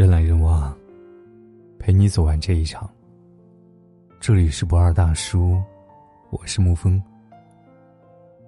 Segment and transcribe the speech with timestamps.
[0.00, 0.74] 人来人往，
[1.78, 2.90] 陪你走完这一场。
[4.18, 5.62] 这里是不二大叔，
[6.30, 6.98] 我是沐风。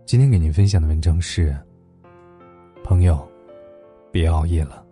[0.07, 1.55] 今天给您分享的文章是：
[2.83, 3.31] 朋友，
[4.11, 4.83] 别熬夜了，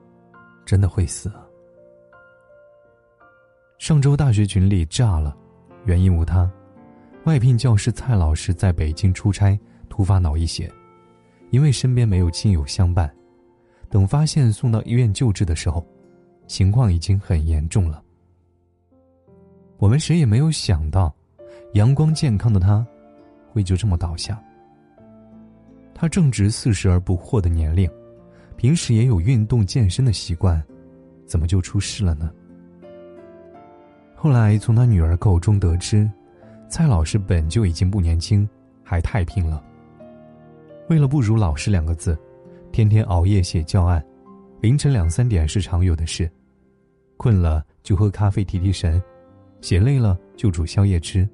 [0.66, 1.32] 真的会死。
[3.78, 5.34] 上周大学群里炸了，
[5.86, 6.46] 原因无他，
[7.24, 9.58] 外聘教师蔡老师在北京出差，
[9.88, 10.70] 突发脑溢血，
[11.52, 13.10] 因为身边没有亲友相伴，
[13.88, 15.82] 等发现送到医院救治的时候。
[16.50, 18.02] 情况已经很严重了。
[19.78, 21.14] 我们谁也没有想到，
[21.74, 22.84] 阳光健康的他，
[23.52, 24.42] 会就这么倒下。
[25.94, 27.88] 他正值四十而不惑的年龄，
[28.56, 30.60] 平时也有运动健身的习惯，
[31.24, 32.28] 怎么就出事了呢？
[34.16, 36.10] 后来从他女儿口中得知，
[36.68, 38.46] 蔡老师本就已经不年轻，
[38.82, 39.62] 还太拼了。
[40.88, 42.18] 为了不辱老师两个字，
[42.72, 44.04] 天天熬夜写教案，
[44.60, 46.28] 凌晨两三点是常有的事。
[47.20, 48.98] 困了就喝咖啡提提神，
[49.60, 51.28] 写累了就煮宵夜吃。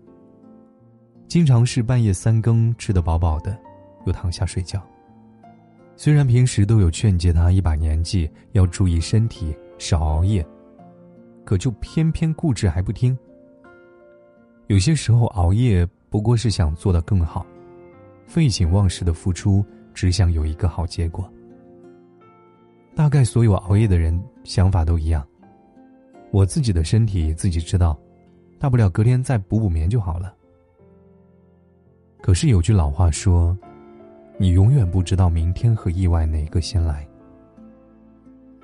[1.28, 3.56] 经常是半夜三更吃得饱饱的，
[4.04, 4.84] 又躺下睡觉。
[5.94, 10.44] 虽然平时都有劝诫他一把年纪要注意身体，少熬夜，
[11.44, 13.16] 可就偏偏固执还不听。
[14.66, 17.46] 有些时候熬夜不过是想做得更好，
[18.26, 19.64] 废寝忘食的付出
[19.94, 21.32] 只想有一个好结果。
[22.92, 25.24] 大概所有熬夜的人想法都一样。
[26.36, 27.98] 我自己的身体自己知道，
[28.58, 30.34] 大不了隔天再补补眠就好了。
[32.20, 33.56] 可是有句老话说
[34.36, 37.08] ：“你永远不知道明天和意外哪个先来。”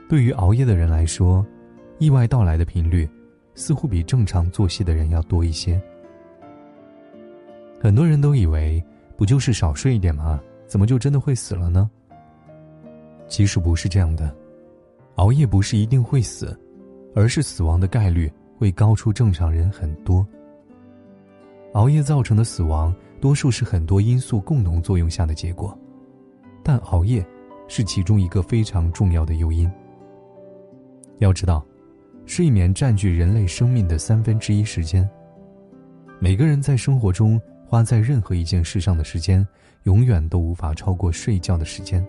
[0.07, 1.47] 对于熬夜的人来说，
[1.99, 3.09] 意外到来的频率
[3.55, 5.81] 似乎比正常作息的人要多一些。
[7.81, 8.85] 很多人都以为，
[9.17, 10.39] 不就是少睡一点吗？
[10.67, 11.91] 怎么就真的会死了呢？
[13.29, 14.31] 其实不是这样的，
[15.15, 16.55] 熬夜不是一定会死。
[17.15, 20.27] 而是死亡的概率会高出正常人很多。
[21.75, 25.77] 熬夜造成的死亡，多数是很多因素共同作用下的结果，
[26.63, 27.25] 但熬夜
[27.69, 29.71] 是其中一个非常重要的诱因。
[31.19, 31.65] 要知道，
[32.27, 35.09] 睡眠占据人类生命的三分之一时间。
[36.19, 39.47] 每个人在生活中花在任何一件事上的时间，
[39.85, 42.07] 永远都无法超过睡觉的时间。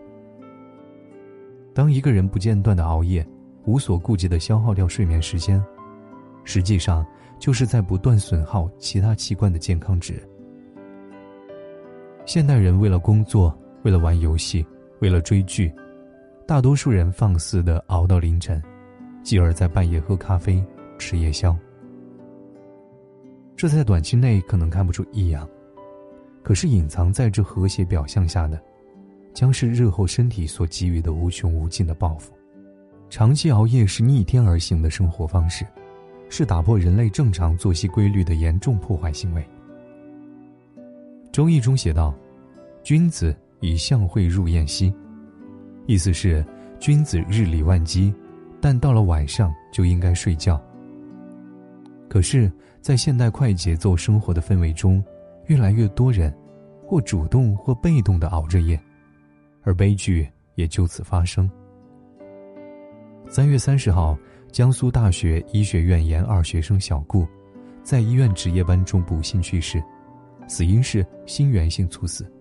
[1.74, 3.26] 当一个人不间断的熬夜，
[3.66, 5.64] 无所顾忌的消耗掉睡眠时间，
[6.44, 7.06] 实际上
[7.40, 10.22] 就是在不断损耗其他器官的健康值。
[12.26, 14.66] 现代人为了工作，为了玩游戏，
[15.00, 15.74] 为了追剧，
[16.48, 18.62] 大多数人放肆的熬到凌晨，
[19.24, 20.64] 继而在半夜喝咖啡、
[20.98, 21.58] 吃夜宵。
[23.56, 25.48] 这在短期内可能看不出异样，
[26.42, 28.62] 可是隐藏在这和谐表象下的，
[29.34, 32.33] 将是日后身体所给予的无穷无尽的报复。
[33.14, 35.64] 长期熬夜是逆天而行的生活方式，
[36.30, 39.42] 是打破人类正常作息规律的严重破坏行为。
[41.32, 42.12] 《周易》中写道
[42.82, 44.92] ：“君子以象会入宴兮”，
[45.86, 46.44] 意思是
[46.80, 48.12] 君子日理万机，
[48.60, 50.60] 但到了晚上就应该睡觉。
[52.10, 52.52] 可是，
[52.82, 55.04] 在现代快节奏生活的氛围中，
[55.46, 56.36] 越来越多人
[56.84, 58.82] 或主动或被动的熬着夜，
[59.62, 61.48] 而悲剧也就此发生。
[63.34, 64.16] 三月三十号，
[64.52, 67.28] 江苏大学医学院研二学生小顾，
[67.82, 69.84] 在医院值夜班中不幸去世，
[70.48, 72.32] 死因是心源性猝死。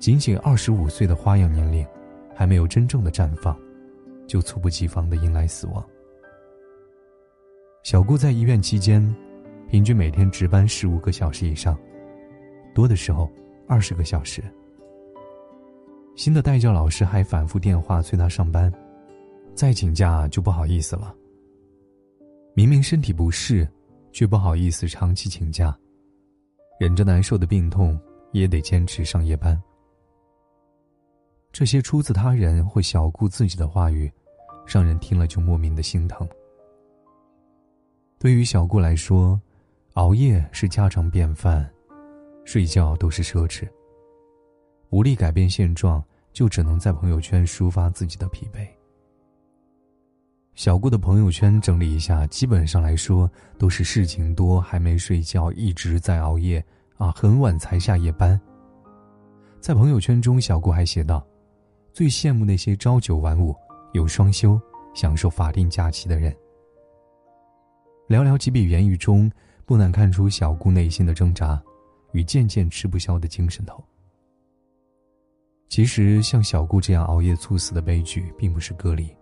[0.00, 1.86] 仅仅二十五岁的花样年龄，
[2.34, 3.56] 还没有真正的绽放，
[4.26, 5.80] 就猝不及防的迎来死亡。
[7.84, 9.00] 小顾在医院期间，
[9.70, 11.78] 平均每天值班十五个小时以上，
[12.74, 13.30] 多的时候
[13.68, 14.42] 二十个小时。
[16.16, 18.68] 新的代教老师还反复电话催他上班。
[19.56, 21.14] 再请假就不好意思了。
[22.54, 23.66] 明明身体不适，
[24.12, 25.76] 却不好意思长期请假，
[26.78, 27.98] 忍着难受的病痛
[28.32, 29.60] 也得坚持上夜班。
[31.52, 34.12] 这些出自他人或小顾自己的话语，
[34.66, 36.28] 让人听了就莫名的心疼。
[38.18, 39.40] 对于小顾来说，
[39.94, 41.66] 熬夜是家常便饭，
[42.44, 43.66] 睡觉都是奢侈。
[44.90, 48.68] 无力改变现状，就只能在朋友圈抒发自己的疲惫。
[50.56, 56.64] 小顾的朋友圈整理一下，基本上来说都是事情多，还没睡觉，一直在熬夜，
[56.96, 58.40] 啊，很晚才下夜班。
[59.60, 61.24] 在朋友圈中，小顾还写道
[61.92, 63.54] ：“最羡慕那些朝九晚五、
[63.92, 64.58] 有双休、
[64.94, 66.34] 享受法定假期的人。”
[68.08, 69.30] 寥寥几笔言语中，
[69.66, 71.62] 不难看出小顾内心的挣扎，
[72.12, 73.84] 与渐渐吃不消的精神头。
[75.68, 79.14] 其实，像小顾这样熬夜猝死的悲剧，并不是个例。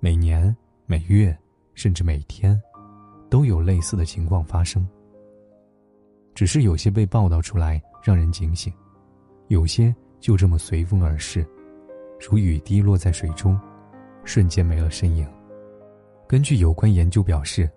[0.00, 0.56] 每年
[0.86, 1.36] 每月，
[1.74, 2.60] 甚至每天，
[3.28, 4.86] 都有类似的情况发生。
[6.36, 8.72] 只是有些被报道出来，让人警醒；
[9.48, 11.44] 有些就这么随风而逝，
[12.20, 13.58] 如雨滴落在水中，
[14.22, 15.28] 瞬间没了身影。
[16.28, 17.68] 根据有关研究表示，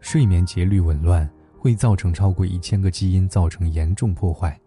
[0.00, 4.58] 睡眠节律紊乱会造成超过一千个基因造成严重破坏，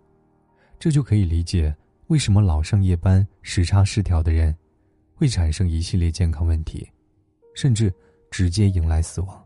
[0.78, 1.76] 这就可以理解
[2.06, 4.56] 为什么老上夜班、时差失调的人，
[5.16, 6.88] 会产生一系列健康问题，
[7.56, 7.94] 甚至
[8.30, 9.44] 直接迎来死亡。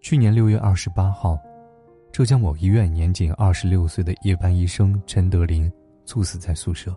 [0.00, 1.38] 去年六月二十八号。
[2.12, 5.70] 浙江某医院年仅二十六岁的夜班医生陈德林
[6.04, 6.92] 猝死在宿舍。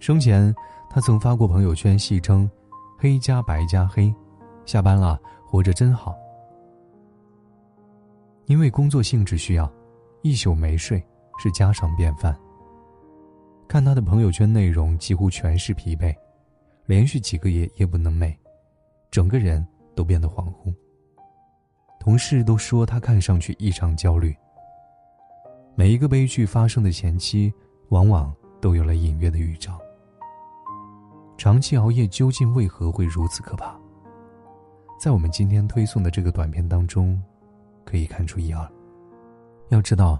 [0.00, 0.54] 生前，
[0.90, 2.48] 他曾发过朋友圈，戏称
[3.00, 4.14] “黑加白加黑”，
[4.66, 6.14] 下班了，活着真好。
[8.44, 9.72] 因为工作性质需要，
[10.20, 11.02] 一宿没睡
[11.38, 12.38] 是家常便饭。
[13.68, 16.16] 看他的朋友圈内容，几乎全是疲惫，
[16.86, 18.34] 连续几个月夜不能寐，
[19.10, 20.74] 整个人都变得恍惚。
[22.00, 24.34] 同事都说他看上去异常焦虑。
[25.74, 27.52] 每一个悲剧发生的前期，
[27.90, 29.78] 往往都有了隐约的预兆。
[31.36, 33.78] 长期熬夜究竟为何会如此可怕？
[34.98, 37.22] 在我们今天推送的这个短片当中，
[37.84, 38.66] 可以看出一二。
[39.68, 40.18] 要知道，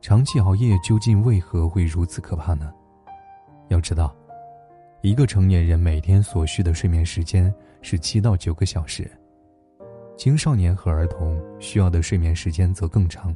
[0.00, 2.74] 长期熬夜究竟为何会如此可怕呢？
[3.68, 4.14] 要知道，
[5.02, 9.10] 一个成年人每天所需的睡眠时间是七到九个小时。
[10.16, 13.34] 青少年和儿童需要的睡眠时间则更长。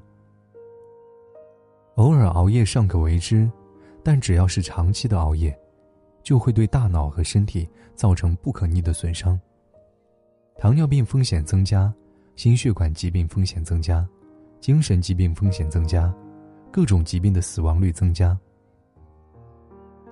[1.97, 3.49] 偶尔熬夜尚可为之，
[4.03, 5.57] 但只要是长期的熬夜，
[6.23, 9.39] 就会对大脑和身体造成不可逆的损伤。
[10.57, 11.93] 糖尿病风险增加，
[12.35, 14.05] 心血管疾病风险增加，
[14.59, 16.13] 精神疾病风险增加，
[16.73, 18.37] 各种疾病的死亡率增加。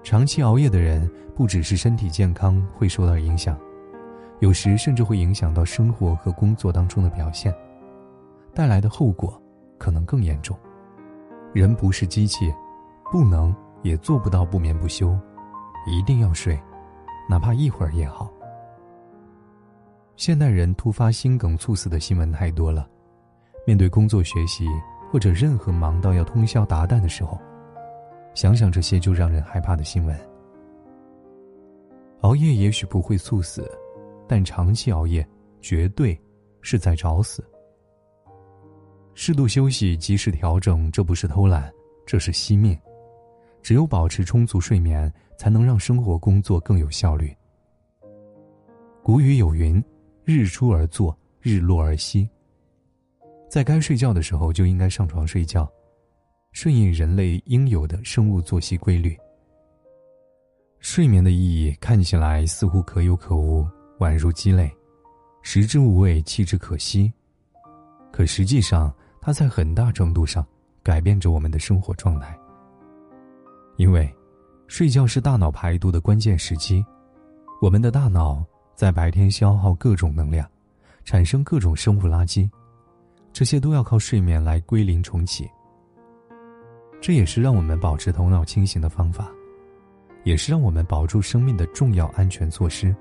[0.02, 3.58] 长期熬夜的人，不只是身体健康会受到影响。
[4.40, 7.54] 有时甚至会影响到生活和工作当中的表现，
[8.54, 9.40] 带来的后果
[9.76, 10.56] 可能更严重。
[11.52, 12.50] 人不是机器，
[13.12, 15.16] 不能也做不到不眠不休，
[15.86, 16.58] 一定要睡，
[17.28, 18.30] 哪怕一会儿也好。
[20.16, 22.88] 现代人突发心梗猝死的新闻太多了，
[23.66, 24.66] 面对工作、学习
[25.12, 27.38] 或者任何忙到要通宵达旦的时候，
[28.34, 30.18] 想想这些就让人害怕的新闻。
[32.20, 33.70] 熬夜也许不会猝死。
[34.28, 35.28] 但长期熬夜，
[35.60, 36.16] 绝对
[36.62, 37.44] 是在找死。
[39.12, 41.68] 适度休息，及时调整，这不是偷懒，
[42.06, 42.78] 这是惜命。
[43.60, 47.36] 只有保持充足睡眠，才能让生活工作更有效率。
[49.02, 49.84] 古语有云
[50.24, 52.30] ：“日出而作，日落而息。”
[53.50, 55.68] 在该睡觉的时候就应该上床睡觉，
[56.52, 59.16] 顺应人类应有的生物作息规律。
[60.80, 63.66] 睡眠的意义看起来似乎可有可无。
[63.98, 64.74] 宛如鸡肋，
[65.42, 67.12] 食之无味，弃之可惜。
[68.10, 70.42] 可实际上，它在很大程度上
[70.82, 72.34] 改变着我们的生活状态。
[73.76, 74.10] 因为，
[74.68, 76.82] 睡觉是大脑排毒的关键时期。
[77.60, 78.42] 我们的大脑
[78.74, 80.50] 在白天消耗各种能量，
[81.04, 82.48] 产生各种生物垃圾，
[83.34, 85.46] 这些都要靠睡眠来归零重启。
[87.00, 89.28] 这也是让我们保持头脑清醒的方法，
[90.22, 92.94] 也是让我们保住生命的重要安全措施。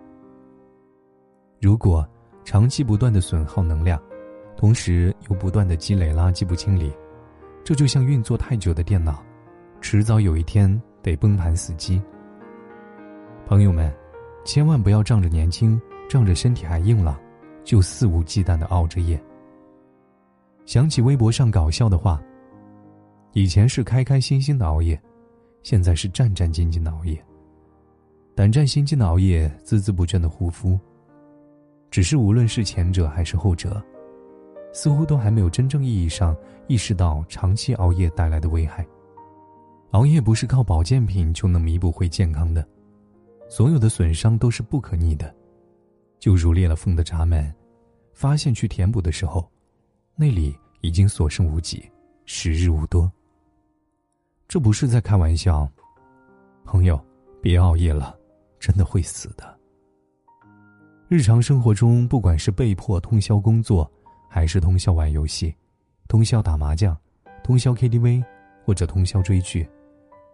[1.60, 2.08] 如果
[2.46, 4.02] 长期不断的损耗能量，
[4.56, 6.92] 同时又不断的积累垃圾不清理，
[7.64, 9.22] 这就像运作太久的电脑，
[9.82, 12.02] 迟早有一天得崩盘死机。
[13.46, 13.94] 朋友们，
[14.46, 15.80] 千万不要仗着年轻，
[16.10, 17.20] 仗着身体还硬朗，
[17.66, 19.22] 就肆无忌惮的熬着夜。
[20.66, 22.22] 想起微博上搞笑的话，
[23.34, 25.00] 以前是开开心心的熬夜，
[25.62, 27.24] 现在是战战兢兢的熬夜，
[28.36, 30.80] 胆战心惊的熬夜，孜孜不倦的护肤。
[31.92, 33.84] 只是无论是前者还是后者，
[34.74, 36.36] 似乎都还没有真正意义上
[36.68, 38.86] 意识到长期熬夜带来的危害。
[39.92, 42.68] 熬夜不是靠保健品就能弥补回健康的，
[43.48, 45.34] 所有的损伤都是不可逆的。
[46.20, 47.54] 就如裂了缝的闸门，
[48.14, 49.50] 发现去填补的时候，
[50.16, 51.90] 那里已经所剩无几，
[52.26, 53.12] 时日无多。
[54.50, 55.70] 这不是在开玩笑，
[56.66, 57.00] 朋友，
[57.40, 58.18] 别熬夜了，
[58.60, 59.56] 真的会死的。
[61.08, 63.90] 日常生活中，不管是被迫通宵工作，
[64.28, 65.54] 还是通宵玩游戏、
[66.08, 66.98] 通宵打麻将、
[67.44, 68.24] 通宵 KTV，
[68.66, 69.70] 或者通宵追剧，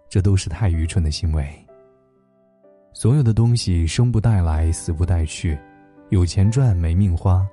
[0.08, 1.46] 这都是太愚蠢的行为。
[2.94, 5.60] 所有的东西生不带来，死不带去，
[6.08, 7.46] 有钱赚没命花，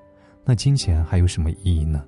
[0.44, 2.06] 那金钱还有什么意义呢？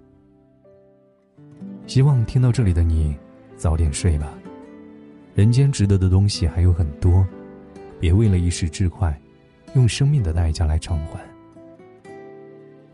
[1.88, 3.16] 希望听到这里的你，
[3.56, 4.32] 早点睡吧。
[5.34, 7.26] 人间值得的东西还有很多，
[7.98, 9.20] 别为了一时之快。
[9.74, 11.20] 用生命的代价来偿还。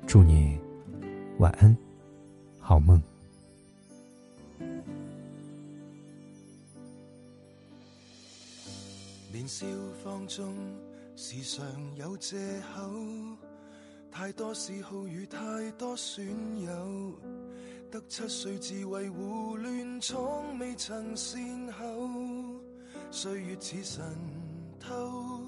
[0.07, 0.59] 祝你
[1.37, 1.77] 晚安，
[2.59, 2.99] 好梦。
[9.31, 9.67] 年少
[10.03, 10.55] 放纵，
[11.17, 11.67] 时常
[11.97, 12.39] 有借
[12.75, 12.91] 口，
[14.11, 15.39] 太多嗜好与太
[15.73, 16.27] 多损
[16.63, 17.13] 友，
[17.91, 21.39] 得七岁智慧胡乱闯，未曾善
[21.73, 22.20] 后，
[23.11, 24.05] 岁月似神
[24.79, 25.41] 偷。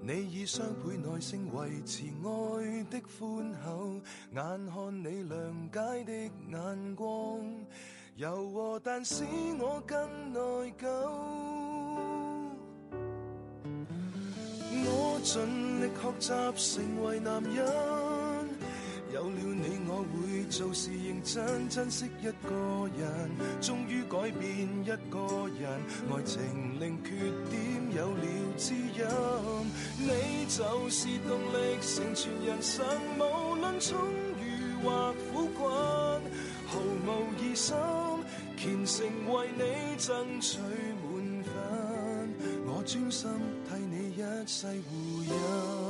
[0.00, 4.00] 你以双倍耐性维持爱的宽厚，
[4.32, 6.12] 眼看你谅解的
[6.50, 7.40] 眼光，
[8.16, 9.24] 柔和但使
[9.58, 10.40] 我更内
[10.80, 10.86] 疚。
[14.90, 17.97] 我尽力学习成为男人。
[19.12, 25.80] 有了你，我会做事认真，珍惜一个人，终于改变一个人。
[26.10, 27.10] 爱情令缺
[27.48, 27.56] 点
[27.96, 28.22] 有了
[28.56, 29.04] 知音，
[29.98, 32.84] 你就是动力，成全人生。
[33.18, 33.98] 无论充
[34.38, 35.68] 裕或苦困，
[36.66, 37.74] 毫无疑心，
[38.56, 40.58] 虔诚为你争取
[41.02, 41.52] 满分。
[42.66, 43.30] 我专心
[43.68, 45.87] 替你一世护荫。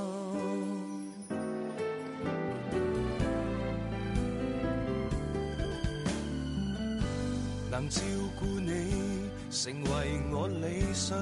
[7.78, 8.02] 能照
[8.40, 11.16] 顾你，成为我理想，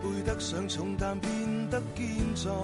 [0.00, 1.32] 背得上重担，变
[1.70, 2.54] 得坚壮，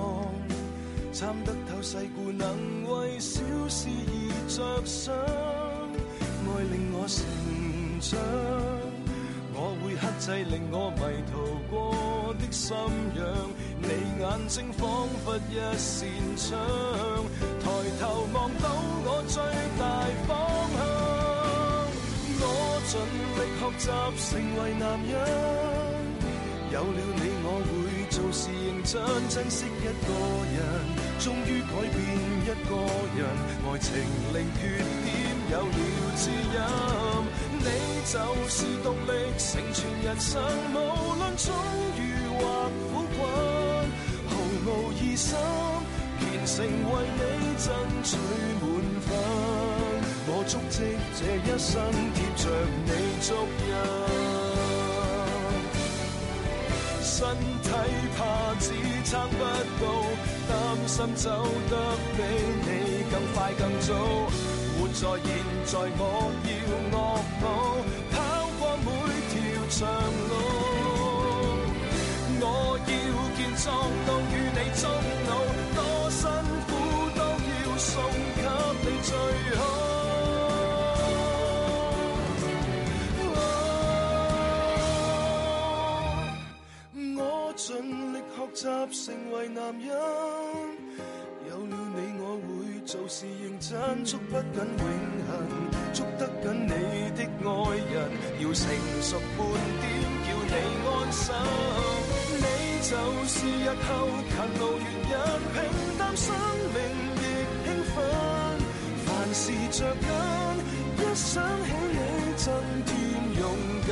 [1.13, 2.49] 参得透世故，能
[2.85, 7.27] 为小事而着想，爱令我成
[8.01, 8.21] 长，
[9.53, 11.01] 我会克制令我迷
[11.33, 12.77] 途过的心
[13.17, 13.51] 痒，
[13.83, 13.89] 你
[14.23, 16.57] 眼睛仿佛一扇窗，
[17.59, 17.67] 抬
[17.99, 18.71] 头望到
[19.03, 19.43] 我最
[22.91, 23.87] 尽力学习
[24.19, 25.15] 成为男人，
[26.73, 27.71] 有了你我会
[28.11, 30.11] 做事认真，珍惜一个
[30.51, 30.59] 人，
[31.21, 31.97] 终于改变
[32.43, 32.75] 一个
[33.15, 33.23] 人，
[33.63, 33.95] 爱情
[34.35, 34.75] 令缺
[35.07, 35.09] 点
[35.53, 35.79] 有了
[36.17, 36.59] 知音，
[37.61, 37.71] 你
[38.11, 38.19] 就
[38.49, 40.43] 是动力，成全人生，
[40.75, 41.55] 无论遭
[41.95, 42.03] 遇
[42.41, 42.43] 或
[42.91, 43.23] 苦困，
[44.27, 44.35] 毫
[44.67, 45.39] 无疑心，
[46.19, 47.21] 虔诚为你
[47.57, 47.71] 争
[48.03, 48.19] 取。
[50.51, 50.83] 足迹
[51.15, 51.81] 这一生
[52.13, 52.51] 贴着
[52.85, 52.91] 你
[53.21, 53.29] 足
[53.69, 53.73] 印，
[57.05, 57.15] 身
[57.63, 57.71] 体
[58.19, 58.19] 怕
[58.59, 58.65] 只
[59.05, 59.39] 撑不
[59.79, 59.83] 到，
[60.49, 60.53] 担
[60.89, 61.73] 心走得
[62.17, 62.19] 比
[62.67, 62.69] 你
[63.13, 63.95] 更快更早。
[64.75, 65.29] 活在现
[65.67, 66.03] 在，我
[66.43, 66.51] 要
[66.91, 66.99] 恶
[67.41, 67.43] 补，
[89.55, 89.91] 男人，
[91.49, 94.85] 有了你我会做事认真，捉不紧永
[95.27, 95.31] 恒，
[95.93, 96.71] 捉得紧你
[97.17, 97.51] 的爱
[97.91, 97.97] 人，
[98.39, 98.63] 要成
[99.03, 99.39] 熟半
[99.81, 99.85] 点，
[100.25, 100.55] 叫你
[100.87, 101.35] 安心。
[102.39, 102.47] 你
[102.87, 102.91] 就
[103.27, 103.91] 是日后
[104.31, 105.15] 勤劳原因，
[105.53, 105.57] 平
[105.99, 106.27] 淡生
[106.75, 106.79] 命
[107.17, 107.21] 亦
[107.67, 107.97] 兴奋，
[109.05, 109.43] 凡事
[109.73, 110.07] 着紧，
[110.97, 111.99] 一想起你
[112.37, 112.47] 增
[112.87, 112.89] 添
[113.41, 113.43] 勇
[113.89, 113.91] 敢。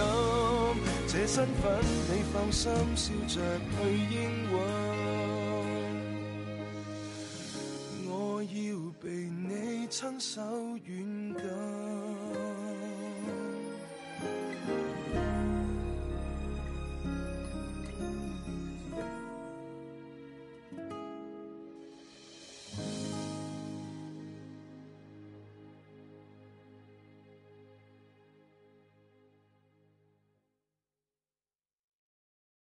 [1.08, 3.76] 这身份你放心，笑着去
[4.14, 4.16] 应
[4.52, 4.56] 允。
[9.90, 11.67] 亲手软禁。